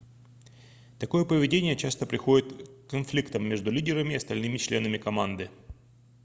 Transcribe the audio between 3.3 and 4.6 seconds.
между лидерами и остальными